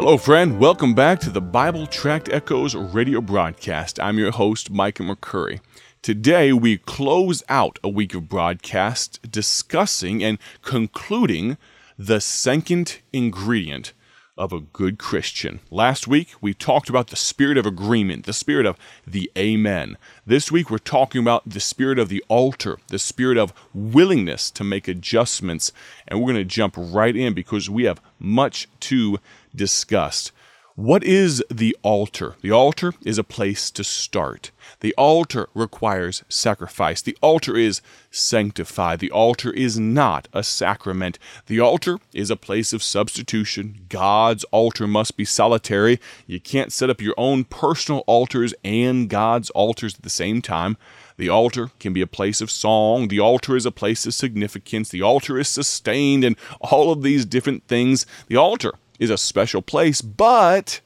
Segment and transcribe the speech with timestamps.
[0.00, 0.60] Hello, friend.
[0.60, 3.98] Welcome back to the Bible Tract Echoes radio broadcast.
[3.98, 5.58] I'm your host, Micah McCurry.
[6.02, 11.58] Today, we close out a week of broadcast discussing and concluding
[11.98, 13.92] the second ingredient
[14.38, 15.60] of a good Christian.
[15.70, 19.98] Last week, we talked about the spirit of agreement, the spirit of the Amen.
[20.24, 24.64] This week, we're talking about the spirit of the altar, the spirit of willingness to
[24.64, 25.72] make adjustments.
[26.06, 29.18] And we're going to jump right in because we have much to
[29.54, 30.30] discuss.
[30.78, 32.36] What is the altar?
[32.40, 34.52] The altar is a place to start.
[34.78, 37.02] The altar requires sacrifice.
[37.02, 37.82] The altar is
[38.12, 39.00] sanctified.
[39.00, 41.18] The altar is not a sacrament.
[41.46, 43.86] The altar is a place of substitution.
[43.88, 45.98] God's altar must be solitary.
[46.28, 50.76] You can't set up your own personal altars and God's altars at the same time.
[51.16, 53.08] The altar can be a place of song.
[53.08, 54.90] The altar is a place of significance.
[54.90, 58.06] The altar is sustained, and all of these different things.
[58.28, 60.80] The altar is a special place, but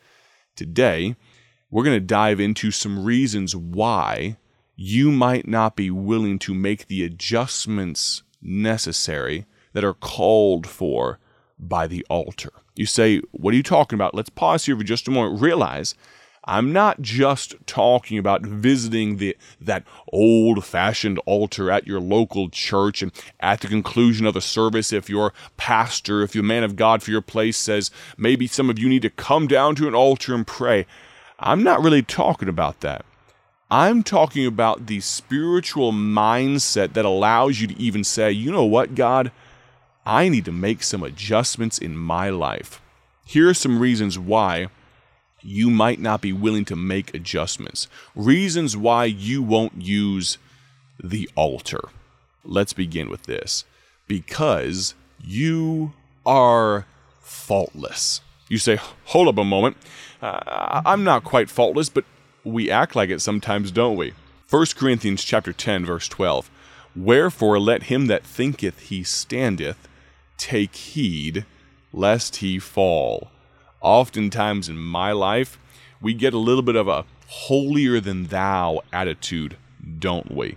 [0.57, 1.17] today
[1.71, 4.37] we're going to dive into some reasons why
[4.77, 11.19] you might not be willing to make the adjustments necessary that are called for
[11.59, 12.53] by the altar.
[12.75, 14.15] You say, What are you talking about?
[14.15, 15.41] Let's pause here for just a moment.
[15.41, 15.95] Realize
[16.45, 23.13] I'm not just talking about visiting the that old-fashioned altar at your local church and
[23.39, 27.13] at the conclusion of the service if your pastor, if your man of God for
[27.13, 30.45] your place says maybe some of you need to come down to an altar and
[30.45, 30.85] pray.
[31.39, 33.05] I'm not really talking about that.
[33.71, 38.97] I'm talking about the spiritual mindset that allows you to even say, "You know what,
[38.97, 39.31] God?
[40.05, 42.81] I need to make some adjustments in my life."
[43.25, 44.67] Here are some reasons why
[45.43, 50.39] you might not be willing to make adjustments, reasons why you won't use
[51.03, 51.81] the altar.
[52.45, 53.65] Let's begin with this
[54.07, 55.93] because you
[56.25, 56.87] are
[57.21, 58.21] faultless.
[58.49, 59.77] You say, hold up a moment.
[60.21, 62.05] Uh, I'm not quite faultless, but
[62.45, 64.13] we act like it sometimes, don't we?
[64.49, 66.51] 1 Corinthians chapter 10 verse 12.
[66.95, 69.89] Wherefore let him that thinketh he standeth
[70.37, 71.47] take heed
[71.93, 73.32] lest he fall
[73.83, 75.59] oftentimes in my life,
[76.01, 79.57] we get a little bit of a holier than thou attitude,
[79.99, 80.57] don't we?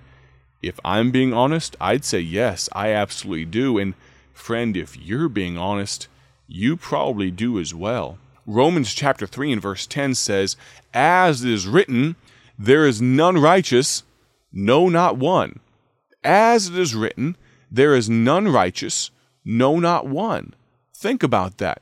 [0.61, 3.77] If I'm being honest, I'd say yes, I absolutely do.
[3.77, 3.93] And
[4.33, 6.07] friend, if you're being honest,
[6.47, 8.17] you probably do as well.
[8.45, 10.55] Romans chapter 3 and verse 10 says,
[10.93, 12.15] As it is written,
[12.57, 14.03] there is none righteous,
[14.51, 15.59] no, not one.
[16.23, 17.37] As it is written,
[17.71, 19.11] there is none righteous,
[19.43, 20.53] no, not one.
[20.93, 21.81] Think about that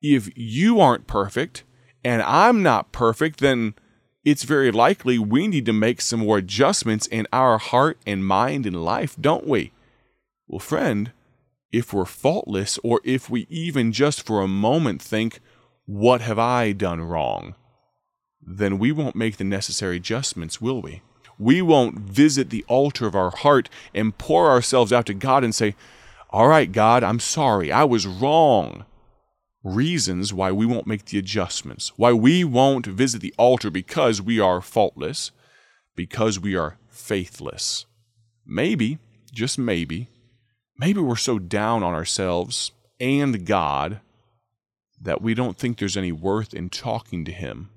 [0.00, 1.64] if you aren't perfect
[2.04, 3.74] and I'm not perfect, then
[4.24, 8.66] it's very likely we need to make some more adjustments in our heart and mind
[8.66, 9.72] and life, don't we?
[10.46, 11.12] Well, friend,
[11.72, 15.40] if we're faultless, or if we even just for a moment think,
[15.86, 17.54] What have I done wrong?
[18.50, 21.02] then we won't make the necessary adjustments, will we?
[21.38, 25.54] We won't visit the altar of our heart and pour ourselves out to God and
[25.54, 25.74] say,
[26.30, 27.70] All right, God, I'm sorry.
[27.70, 28.86] I was wrong
[29.64, 34.38] reasons why we won't make the adjustments, why we won't visit the altar because we
[34.38, 35.30] are faultless,
[35.96, 37.86] because we are faithless.
[38.46, 38.98] Maybe,
[39.32, 40.08] just maybe,
[40.78, 44.00] maybe we're so down on ourselves and God
[45.00, 47.70] that we don't think there's any worth in talking to him.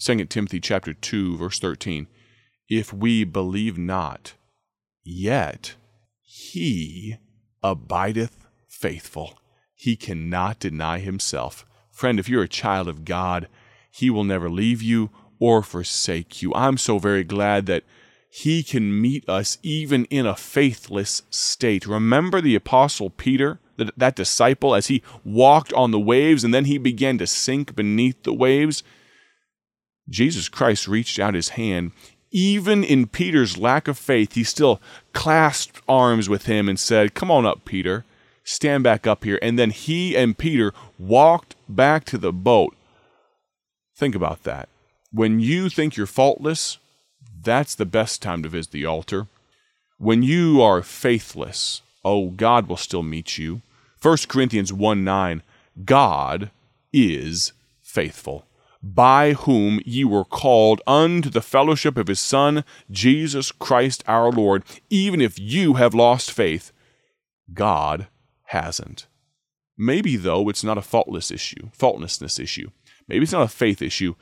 [0.00, 2.06] 2 Timothy chapter 2 verse 13
[2.68, 4.34] If we believe not
[5.02, 5.74] yet
[6.20, 7.16] he
[7.62, 9.38] abideth faithful
[9.78, 11.64] he cannot deny himself.
[11.92, 13.46] Friend, if you're a child of God,
[13.92, 16.52] He will never leave you or forsake you.
[16.52, 17.84] I'm so very glad that
[18.28, 21.86] He can meet us even in a faithless state.
[21.86, 26.64] Remember the Apostle Peter, that, that disciple, as he walked on the waves and then
[26.64, 28.82] he began to sink beneath the waves?
[30.08, 31.92] Jesus Christ reached out his hand.
[32.32, 34.80] Even in Peter's lack of faith, he still
[35.12, 38.04] clasped arms with him and said, Come on up, Peter
[38.48, 39.38] stand back up here.
[39.42, 42.74] And then he and Peter walked back to the boat.
[43.94, 44.68] Think about that.
[45.12, 46.78] When you think you're faultless,
[47.42, 49.26] that's the best time to visit the altar.
[49.98, 53.60] When you are faithless, oh, God will still meet you.
[54.00, 55.42] 1 Corinthians 1 9,
[55.84, 56.50] God
[56.92, 57.52] is
[57.82, 58.46] faithful,
[58.82, 64.62] by whom ye were called unto the fellowship of his Son, Jesus Christ our Lord.
[64.88, 66.72] Even if you have lost faith,
[67.52, 68.06] God
[68.48, 69.06] hasn't.
[69.76, 72.70] Maybe, though, it's not a faultless issue, faultlessness issue.
[73.06, 74.14] Maybe it's not a faith issue.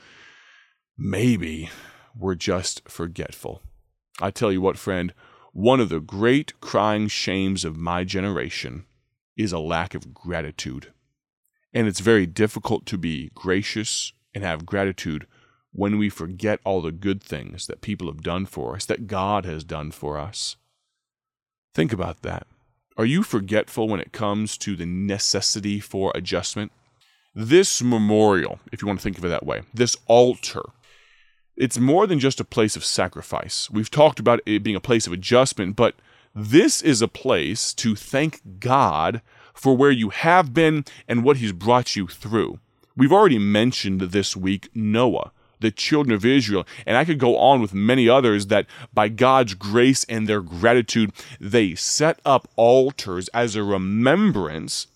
[0.98, 1.70] Maybe
[2.14, 3.62] we're just forgetful.
[4.20, 5.12] I tell you what, friend,
[5.52, 8.84] one of the great crying shames of my generation
[9.36, 10.92] is a lack of gratitude.
[11.72, 15.26] And it's very difficult to be gracious and have gratitude
[15.72, 19.44] when we forget all the good things that people have done for us, that God
[19.44, 20.56] has done for us.
[21.74, 22.46] Think about that.
[22.98, 26.72] Are you forgetful when it comes to the necessity for adjustment?
[27.34, 30.62] This memorial, if you want to think of it that way, this altar,
[31.56, 33.68] it's more than just a place of sacrifice.
[33.70, 35.94] We've talked about it being a place of adjustment, but
[36.34, 39.20] this is a place to thank God
[39.52, 42.60] for where you have been and what He's brought you through.
[42.96, 46.66] We've already mentioned this week Noah the children of Israel.
[46.86, 51.12] And I could go on with many others that by God's grace and their gratitude,
[51.40, 54.86] they set up altars as a remembrance,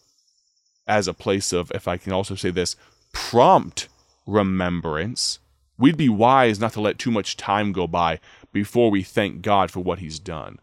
[0.87, 2.77] as a place of, if I can also say this,
[3.13, 3.89] prompt
[4.27, 5.39] remembrance.
[5.79, 8.21] We'd be wise not to let too much time go by
[8.53, 10.59] before we thank God for what He's done.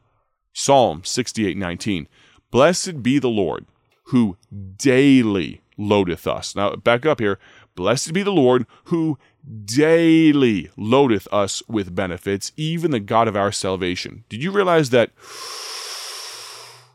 [0.54, 2.08] Psalm 68:19
[2.52, 3.66] Blessed be the Lord
[4.06, 4.38] who
[4.78, 6.56] daily loadeth us.
[6.56, 7.40] Now back up here.
[7.76, 9.18] Blessed be the Lord who
[9.66, 14.24] daily loadeth us with benefits, even the God of our salvation.
[14.30, 15.12] Did you realize that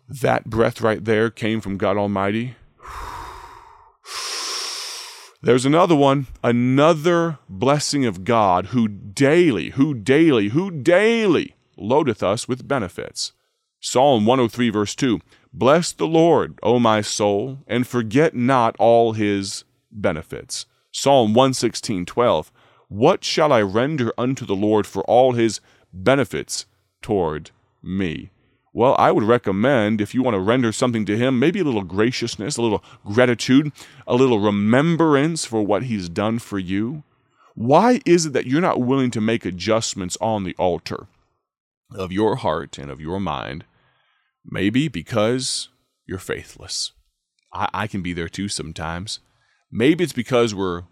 [0.08, 2.56] that breath right there came from God Almighty?
[5.44, 12.46] There's another one, another blessing of God who daily, who daily, who daily loadeth us
[12.46, 13.32] with benefits.
[13.84, 15.20] Psalm 103, verse 2
[15.52, 20.66] Bless the Lord, O my soul, and forget not all his benefits.
[20.92, 22.52] Psalm 116, 12.
[22.86, 25.60] What shall I render unto the Lord for all his
[25.92, 26.64] benefits
[27.02, 27.50] toward
[27.82, 28.30] me?
[28.72, 31.82] Well, I would recommend if you want to render something to him, maybe a little
[31.82, 33.72] graciousness, a little gratitude,
[34.06, 37.02] a little remembrance for what he's done for you.
[37.56, 41.08] Why is it that you're not willing to make adjustments on the altar
[41.92, 43.64] of your heart and of your mind?
[44.44, 45.68] Maybe because
[46.06, 46.92] you're faithless.
[47.52, 49.20] I, I can be there too sometimes.
[49.70, 50.82] Maybe it's because we're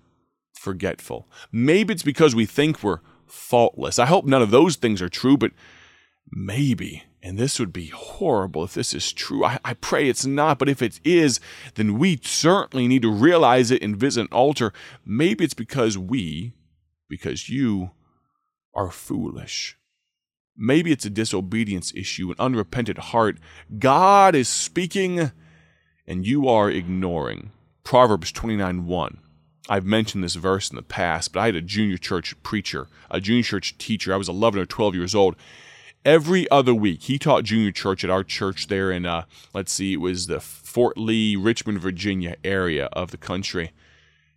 [0.54, 1.28] forgetful.
[1.52, 3.98] Maybe it's because we think we're faultless.
[3.98, 5.52] I hope none of those things are true, but
[6.30, 9.44] maybe, and this would be horrible if this is true.
[9.44, 11.40] I, I, pray it's not, but if it is,
[11.74, 14.72] then we certainly need to realize it and visit an altar.
[15.04, 16.54] Maybe it's because we,
[17.08, 17.90] because you,
[18.74, 19.76] are foolish.
[20.62, 23.38] Maybe it's a disobedience issue, an unrepentant heart.
[23.78, 25.32] God is speaking,
[26.06, 27.52] and you are ignoring.
[27.82, 29.18] Proverbs 29 1.
[29.70, 33.22] I've mentioned this verse in the past, but I had a junior church preacher, a
[33.22, 34.12] junior church teacher.
[34.12, 35.34] I was 11 or 12 years old.
[36.04, 39.24] Every other week, he taught junior church at our church there in, uh,
[39.54, 43.72] let's see, it was the Fort Lee, Richmond, Virginia area of the country.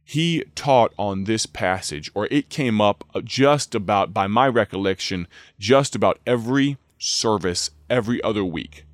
[0.04, 5.28] He taught on this passage, or it came up just about, by my recollection,
[5.58, 8.86] just about every service every other week.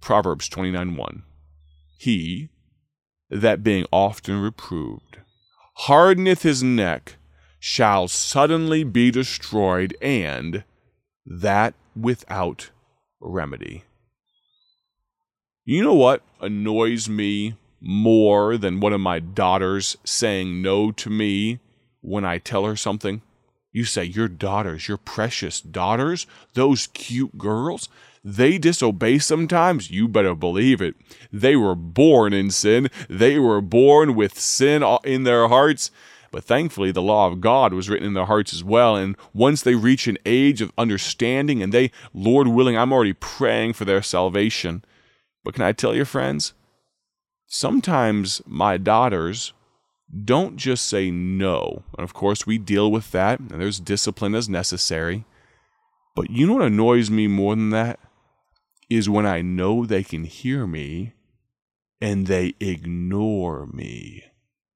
[0.00, 1.22] Proverbs 29 1.
[1.98, 2.48] He,
[3.30, 5.18] that being often reproved,
[5.74, 7.16] hardeneth his neck,
[7.60, 10.64] shall suddenly be destroyed, and
[11.26, 12.70] that without
[13.20, 13.84] remedy.
[15.64, 21.60] You know what annoys me more than one of my daughters saying no to me
[22.00, 23.22] when I tell her something?
[23.72, 27.88] You say, Your daughters, your precious daughters, those cute girls,
[28.24, 30.94] they disobey sometimes, you better believe it.
[31.32, 32.90] They were born in sin.
[33.08, 35.90] They were born with sin in their hearts.
[36.30, 38.96] But thankfully, the law of God was written in their hearts as well.
[38.96, 43.72] And once they reach an age of understanding, and they, Lord willing, I'm already praying
[43.72, 44.84] for their salvation.
[45.42, 46.52] But can I tell you, friends,
[47.48, 49.52] sometimes my daughters
[50.24, 51.82] don't just say no.
[51.98, 55.24] And of course, we deal with that, and there's discipline as necessary.
[56.14, 57.98] But you know what annoys me more than that?
[58.88, 61.12] is when I know they can hear me
[62.00, 64.24] and they ignore me.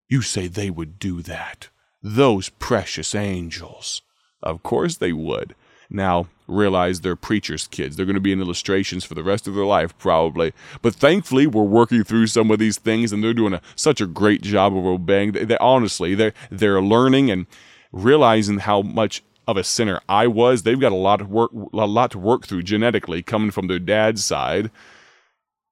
[0.09, 1.69] You say they would do that.
[2.03, 4.03] Those precious angels.
[4.43, 5.55] Of course they would.
[5.93, 7.97] Now, realize they're preachers' kids.
[7.97, 10.53] They're going to be in illustrations for the rest of their life, probably.
[10.81, 14.07] But thankfully, we're working through some of these things, and they're doing a, such a
[14.07, 15.33] great job of obeying.
[15.33, 17.47] They, they honestly, they're they're learning and
[17.93, 20.63] realizing how much of a sinner I was.
[20.63, 23.79] They've got a lot of work, a lot to work through genetically, coming from their
[23.79, 24.71] dad's side.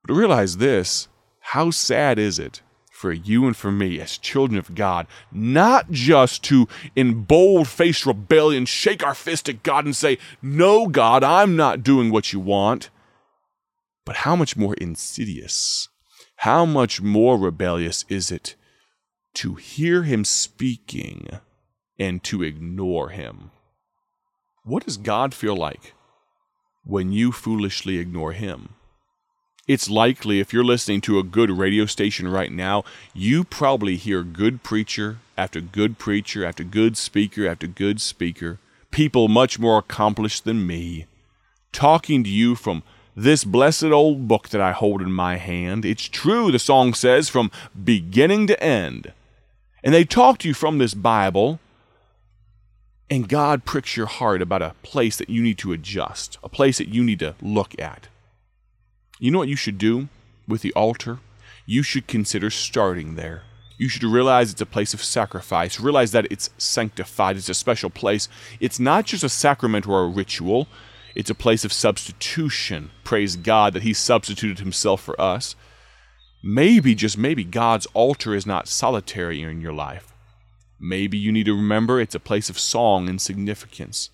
[0.04, 1.08] But realize this:
[1.40, 2.60] how sad is it
[3.00, 8.04] for you and for me as children of God, not just to, in bold faced
[8.04, 12.40] rebellion, shake our fist at God and say, No, God, I'm not doing what you
[12.40, 12.90] want.
[14.04, 15.88] But how much more insidious,
[16.36, 18.54] how much more rebellious is it
[19.36, 21.26] to hear Him speaking
[21.98, 23.50] and to ignore Him?
[24.62, 25.94] What does God feel like
[26.84, 28.74] when you foolishly ignore Him?
[29.70, 32.82] It's likely if you're listening to a good radio station right now,
[33.14, 38.58] you probably hear good preacher after good preacher after good speaker after good speaker,
[38.90, 41.06] people much more accomplished than me,
[41.70, 42.82] talking to you from
[43.14, 45.84] this blessed old book that I hold in my hand.
[45.84, 49.12] It's true, the song says, from beginning to end.
[49.84, 51.60] And they talk to you from this Bible,
[53.08, 56.78] and God pricks your heart about a place that you need to adjust, a place
[56.78, 58.08] that you need to look at.
[59.20, 60.08] You know what you should do
[60.48, 61.18] with the altar?
[61.66, 63.42] You should consider starting there.
[63.76, 65.78] You should realize it's a place of sacrifice.
[65.78, 67.36] Realize that it's sanctified.
[67.36, 68.28] It's a special place.
[68.60, 70.68] It's not just a sacrament or a ritual,
[71.14, 72.90] it's a place of substitution.
[73.04, 75.54] Praise God that He substituted Himself for us.
[76.42, 80.14] Maybe, just maybe, God's altar is not solitary in your life.
[80.78, 84.08] Maybe you need to remember it's a place of song and significance.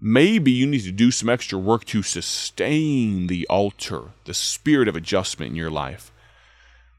[0.00, 4.94] Maybe you need to do some extra work to sustain the altar, the spirit of
[4.94, 6.12] adjustment in your life.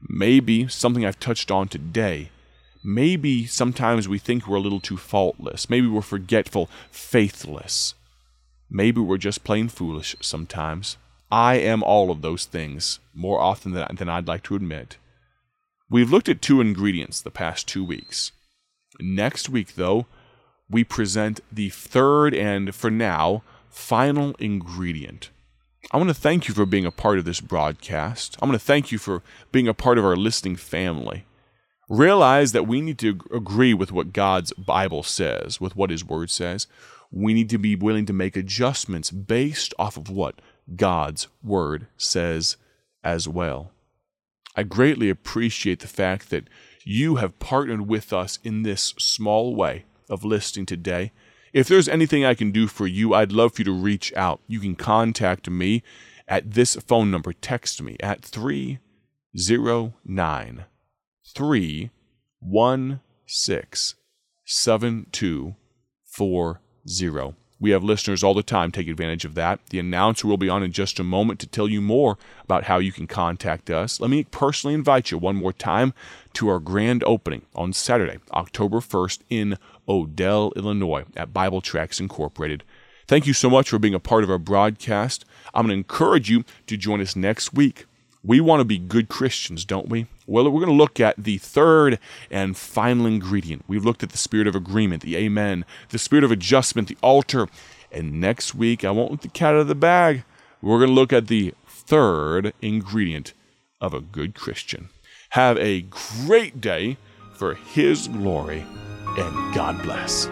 [0.06, 2.30] Maybe something I've touched on today.
[2.84, 5.70] Maybe sometimes we think we're a little too faultless.
[5.70, 7.94] Maybe we're forgetful, faithless.
[8.70, 10.96] Maybe we're just plain foolish sometimes.
[11.30, 14.98] I am all of those things more often than, than I'd like to admit.
[15.88, 18.32] We've looked at two ingredients the past two weeks.
[19.00, 20.06] Next week, though,
[20.70, 25.30] we present the third and, for now, final ingredient.
[25.90, 28.36] I want to thank you for being a part of this broadcast.
[28.40, 31.24] I want to thank you for being a part of our listening family.
[31.88, 36.30] Realize that we need to agree with what God's Bible says, with what His Word
[36.30, 36.68] says.
[37.10, 40.40] We need to be willing to make adjustments based off of what
[40.76, 42.56] God's Word says
[43.02, 43.72] as well.
[44.54, 46.48] I greatly appreciate the fact that
[46.84, 51.12] you have partnered with us in this small way of listening today.
[51.52, 54.40] If there's anything I can do for you, I'd love for you to reach out.
[54.46, 55.82] You can contact me
[56.28, 57.32] at this phone number.
[57.32, 60.64] Text me at 309
[61.34, 63.96] 316
[64.44, 67.39] 7240.
[67.60, 68.72] We have listeners all the time.
[68.72, 69.60] Take advantage of that.
[69.66, 72.78] The announcer will be on in just a moment to tell you more about how
[72.78, 74.00] you can contact us.
[74.00, 75.92] Let me personally invite you one more time
[76.34, 82.64] to our grand opening on Saturday, October 1st in Odell, Illinois at Bible Tracts Incorporated.
[83.06, 85.24] Thank you so much for being a part of our broadcast.
[85.52, 87.86] I'm going to encourage you to join us next week.
[88.22, 90.06] We want to be good Christians, don't we?
[90.26, 91.98] Well, we're going to look at the third
[92.30, 93.64] and final ingredient.
[93.66, 97.48] We've looked at the spirit of agreement, the amen, the spirit of adjustment, the altar.
[97.90, 100.24] And next week, I won't let the cat out of the bag.
[100.60, 103.32] We're going to look at the third ingredient
[103.80, 104.90] of a good Christian.
[105.30, 106.98] Have a great day
[107.32, 108.66] for His glory
[109.16, 110.26] and God bless.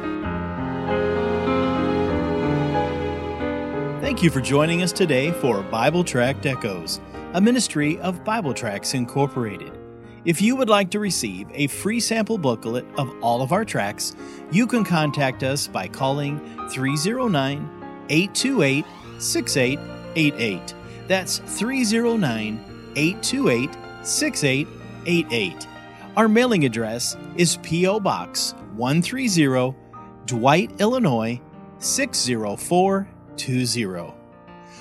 [4.00, 7.00] Thank you for joining us today for Bible Tract Echoes,
[7.34, 9.78] a ministry of Bible Tracts Incorporated.
[10.24, 14.16] If you would like to receive a free sample booklet of all of our tracts,
[14.50, 17.68] you can contact us by calling 309
[18.08, 18.86] 828
[19.18, 20.74] 6888.
[21.06, 22.64] That's 309
[22.96, 25.68] 828 6888.
[26.16, 28.00] Our mailing address is P.O.
[28.00, 29.76] Box 130,
[30.26, 31.38] Dwight, Illinois
[31.78, 34.17] 60420.